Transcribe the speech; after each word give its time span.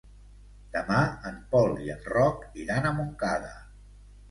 Demà 0.75 1.01
en 1.33 1.37
Pol 1.51 1.77
i 1.89 1.93
en 1.97 2.03
Roc 2.15 2.43
iran 2.65 2.91
a 2.91 2.97
Montcada. 3.03 3.55